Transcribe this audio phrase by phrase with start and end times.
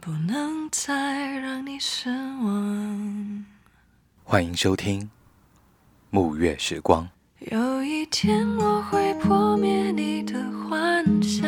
[0.00, 3.44] 不能再让你失望。
[4.24, 5.02] 欢迎收听
[6.08, 7.06] 《暮月时光》。
[7.52, 11.46] 有一天我会破灭你的幻想，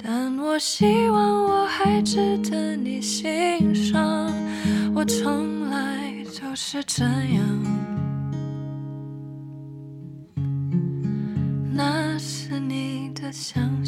[0.00, 4.32] 但我希望我还值得你欣赏。
[4.94, 7.44] 我从来就是这样，
[11.72, 13.81] 那是你的想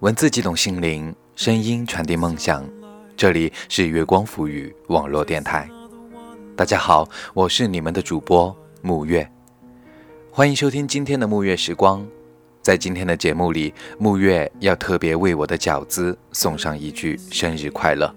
[0.00, 2.64] 文字激动心灵，声音传递梦想。
[3.16, 5.68] 这里是月光浮语网络电台。
[6.54, 9.28] 大家好，我是你们的主播沐月，
[10.30, 12.06] 欢迎收听今天的沐月时光。
[12.62, 18.14] 在今天的节目里，沐月要特别为我的饺子送上一句生日快乐。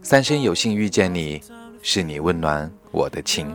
[0.00, 1.42] 三生有幸遇见你，
[1.82, 3.52] 是你温暖我的情。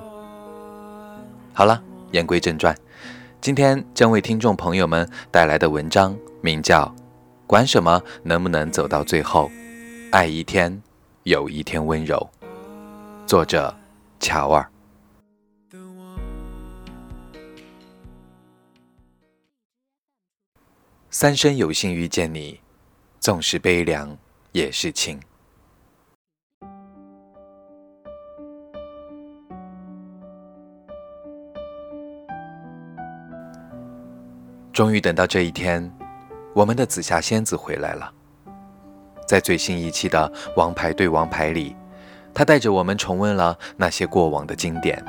[1.53, 2.77] 好了，言归正传，
[3.39, 6.93] 今天将为听众朋友们带来的文章名叫。
[7.45, 9.51] 管什么能不能走到最后？
[10.11, 10.81] 爱一天，
[11.23, 12.29] 有一天温柔。
[13.25, 13.75] 作者：
[14.19, 14.69] 乔尔。
[21.09, 22.59] 三生有幸遇见你，
[23.19, 24.17] 纵使悲凉
[24.51, 25.19] 也是情。
[34.71, 35.91] 终于等到这一天。
[36.53, 38.11] 我们的紫霞仙子回来了，
[39.27, 41.75] 在最新一期的《王牌对王牌》里，
[42.31, 45.03] 她带着我们重温了那些过往的经典。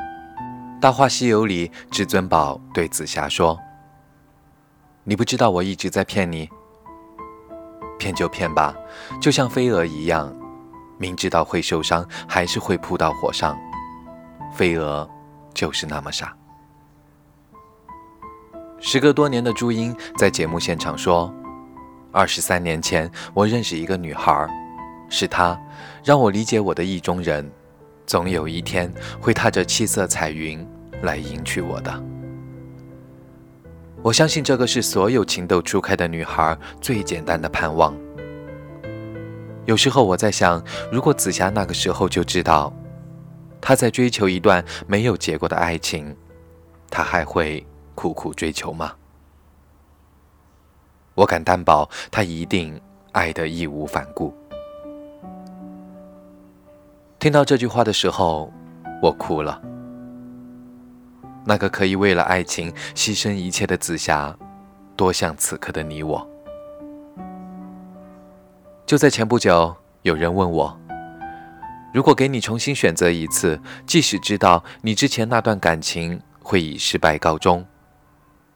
[0.81, 3.59] 《大话西游》里，至尊宝对紫霞说
[5.05, 6.49] ：“你不知道我一直在骗你，
[7.99, 8.75] 骗就骗吧，
[9.21, 10.35] 就像飞蛾一样，
[10.99, 13.59] 明知道会受伤，还是会扑到火上。
[14.55, 15.09] 飞蛾
[15.53, 16.35] 就是那么傻。”
[18.87, 21.35] 时隔多年的朱茵在节目现场说
[22.13, 24.47] ：“二十三年前，我认识一个女孩，
[25.09, 25.59] 是她
[26.05, 27.51] 让我理解我的意中人，
[28.05, 30.65] 总有一天会踏着七色彩云
[31.01, 32.05] 来迎娶我的。
[34.03, 37.97] 我相信这个是所有情窦初开的女孩最简单的盼望。
[39.65, 40.63] 有时候我在想，
[40.93, 42.71] 如果紫霞那个时候就知道，
[43.63, 46.15] 她在追求一段没有结果的爱情，
[46.91, 48.93] 她还会。”苦苦追求吗？
[51.15, 52.81] 我敢担保，他一定
[53.13, 54.35] 爱得义无反顾。
[57.21, 58.53] 听到这句话的时候，
[59.01, 59.63] 我哭了。
[61.47, 64.37] 那个可以为了爱情牺牲一切的紫霞，
[64.97, 66.27] 多像此刻的你我。
[68.85, 70.79] 就在前不久，有人问我：
[71.93, 77.65] 如果给你重新选择一次，即使知道你之前那段感情会以失败告终。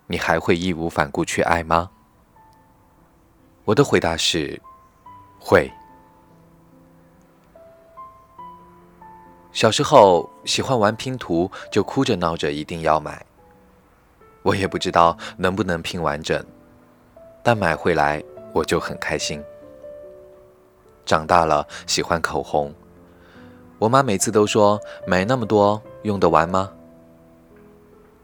[0.08, 1.90] 你还会义无反顾去爱吗？
[3.64, 4.60] 我的回答是，
[5.38, 5.70] 会。
[9.52, 13.24] 小时候喜欢玩拼图，就哭着闹着一定要买。
[14.42, 16.42] 我也不知道能不能拼完整，
[17.42, 18.22] 但买回来
[18.54, 19.44] 我就很开心。
[21.04, 22.72] 长大了喜欢口红，
[23.78, 26.72] 我妈每次都说买那么多用得完吗？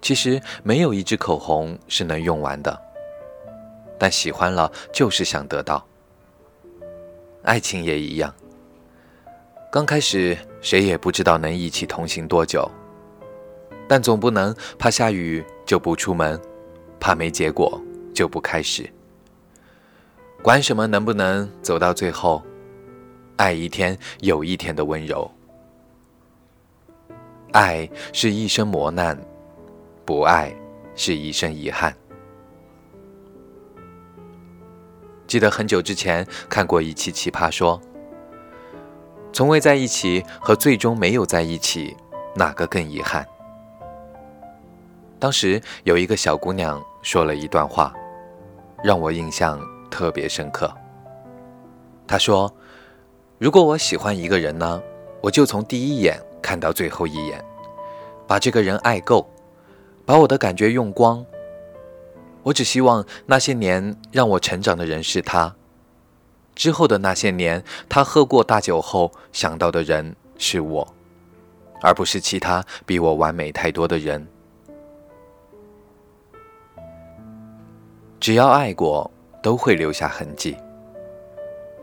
[0.05, 2.79] 其实没有一支口红是能用完的，
[3.99, 5.83] 但喜欢了就是想得到。
[7.43, 8.33] 爱情也一样，
[9.73, 12.71] 刚开始谁也不知道能一起同行多久，
[13.89, 16.39] 但总不能怕下雨就不出门，
[17.01, 17.81] 怕没结果
[18.15, 18.87] 就不开始。
[20.43, 22.43] 管什么能不能走到最后，
[23.37, 25.31] 爱一天有一天的温柔。
[27.53, 29.19] 爱是一生磨难。
[30.05, 30.55] 不爱
[30.95, 31.95] 是一生遗憾。
[35.27, 37.81] 记得很久之前看过一期《奇葩说》，
[39.33, 41.97] 从未在一起和最终没有在一起，
[42.37, 43.27] 哪个更遗憾？
[45.19, 47.93] 当时有一个小姑娘说了一段话，
[48.83, 49.59] 让我印象
[49.91, 50.71] 特别深刻。
[52.07, 52.53] 她说
[53.39, 54.81] ：“如果我喜欢一个人呢，
[55.23, 57.43] 我就从第一眼看到最后一眼，
[58.27, 59.27] 把这个人爱够，
[60.07, 61.25] 把我的感觉用光。
[62.43, 65.55] 我只希望那些年让我成长的人是他，
[66.55, 70.95] 之后的那些年，他喝过大酒后想到的人是我，
[71.81, 74.27] 而不是其他比我完美太多的人。
[78.21, 79.11] 只要爱过，
[79.43, 80.57] 都会留下痕迹。”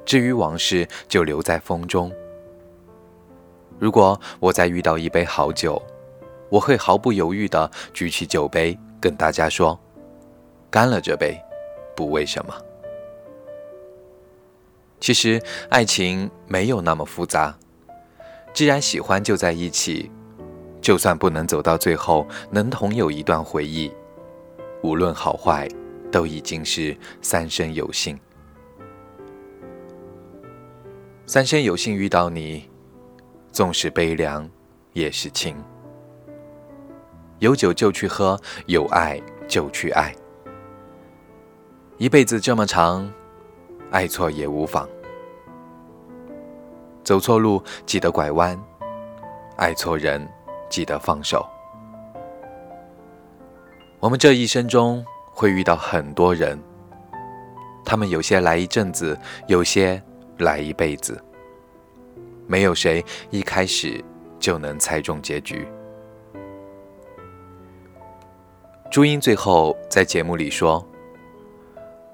[0.03, 2.12] 至于往事，就留在风中。
[3.77, 5.81] 如果我再遇到一杯好酒，
[6.51, 9.80] 我会毫不犹豫地举起酒杯，跟大家说
[10.69, 11.42] ：“干了这杯，
[11.95, 12.53] 不为什么。”
[15.00, 17.57] 其实爱情没有那么复杂，
[18.53, 20.12] 既然喜欢就在一起，
[20.81, 23.89] 就算不能走到最后，能同有一段回忆，
[24.83, 25.69] 无论好坏，
[26.12, 28.19] 都已经是三生有幸。
[31.25, 32.69] 三生有幸遇到你，
[33.54, 34.50] 纵使悲凉，
[34.92, 35.56] 也是情。
[37.42, 40.14] 有酒就去喝，有爱就去爱。
[41.98, 43.12] 一辈子这么长，
[43.90, 44.88] 爱错也无妨。
[47.04, 48.58] 走错路记得拐弯，
[49.58, 50.26] 爱错人
[50.70, 51.46] 记得放手。
[54.00, 56.58] 我们这一生中会遇到很多人，
[57.84, 60.02] 他们有些来一阵子，有些。
[60.38, 61.24] 来一辈子，
[62.48, 64.04] 没有谁一开始
[64.40, 65.68] 就能猜中结局。
[68.92, 70.86] 朱茵最后在节目里说：“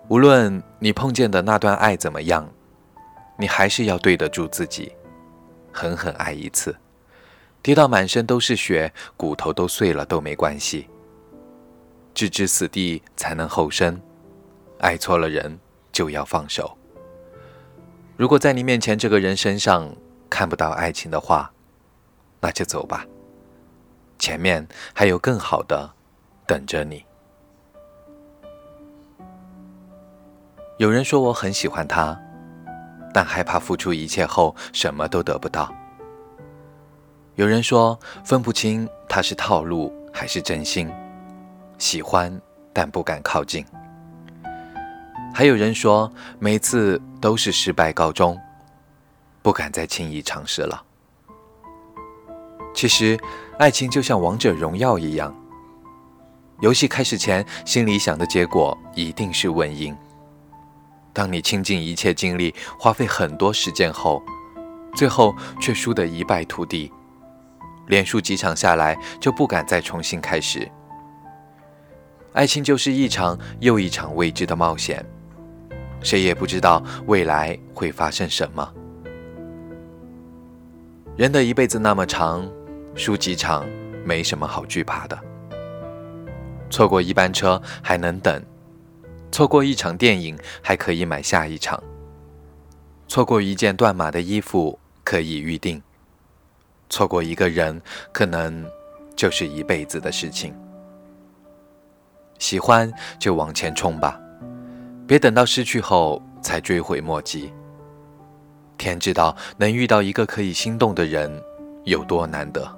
[0.10, 2.48] 无论你碰见的那段爱怎么样，
[3.36, 4.96] 你还是要对得住自己，
[5.72, 6.78] 狠狠爱一次，
[7.64, 10.88] 跌到满身都是血，骨头都碎了都没关系。
[12.14, 14.00] 置之死地才能后生，
[14.78, 15.58] 爱错了人
[15.92, 16.78] 就要放手。”
[18.16, 19.92] 如果在你面前这个人身上
[20.30, 21.52] 看不到爱情的话，
[22.40, 23.04] 那就走吧。
[24.20, 25.92] 前面还有更好的
[26.48, 27.06] 等着你。
[30.78, 32.18] 有人说我很喜欢他，
[33.14, 35.74] 但害怕付出一切后什么都得不到。
[37.36, 40.90] 有人说分不清他是套路还是真心，
[41.78, 42.42] 喜欢
[42.72, 43.66] 但不敢靠近。
[45.34, 48.40] 还有人说，每次都是失败告终，
[49.44, 50.84] 不敢再轻易尝试了。
[52.74, 53.20] 其实，
[53.60, 55.36] 爱情就像王者荣耀一样，
[56.60, 59.96] 游戏开始前心里想的结果一定是稳赢。
[61.14, 64.22] 当你倾尽一切精力，花费很多时间后，
[64.96, 66.92] 最后却输得一败涂地，
[67.88, 70.70] 连输几场下来就不敢再重新开始。
[72.34, 75.04] 爱情就是一场又一场未知的冒险。
[76.02, 78.74] 谁也不知道未来会发生什么。
[81.16, 82.48] 人的一辈子那么长，
[82.96, 83.68] 输几场
[84.06, 85.20] 没什么好惧怕的。
[86.70, 88.44] 错过一班车还能等，
[89.32, 91.82] 错过一场电影还可以买下一场，
[93.08, 95.82] 错过一件断码的衣服可以预定，
[96.90, 97.82] 错过一个人
[98.12, 98.66] 可能
[99.16, 100.54] 就是一辈子的事情。
[102.40, 104.20] 喜欢就往前冲吧。
[105.08, 107.52] 别等到失去后才追悔莫及。
[108.78, 111.42] 天知道能遇到一个可以心动的人
[111.86, 112.77] 有多难得。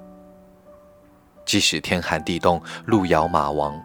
[1.44, 3.80] 即使天寒地冻、路遥马亡，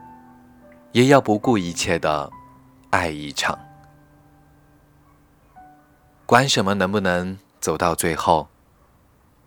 [0.92, 2.32] 也要不顾一切的
[2.92, 3.58] 爱一场。
[6.26, 8.48] 管什么能不能走到最后，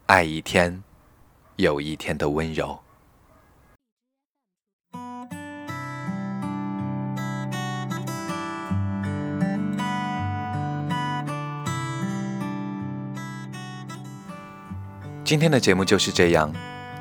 [0.06, 0.82] 爱一天
[1.56, 2.78] 有一天的温柔。
[15.24, 16.50] 今天的节目就是这样。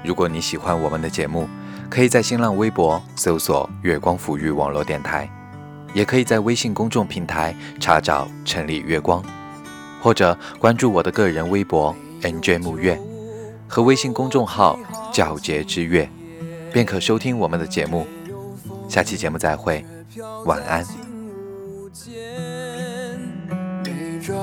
[0.03, 1.47] 如果你喜欢我们的节目，
[1.89, 5.29] 可以在新浪微博搜索“月光抚育网络电台”，
[5.93, 9.23] 也可以在微信公众平台查找“城里月光”，
[10.01, 12.99] 或者关注我的个人微博 “nj 木月”
[13.67, 14.79] 和微信公众号
[15.13, 16.09] “皎洁之月”，
[16.71, 18.05] 便可收听我们的节目。
[18.87, 19.85] 下期节目再会，
[20.45, 20.85] 晚安。
[24.21, 24.37] 山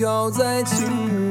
[0.00, 1.29] 飘在青雾。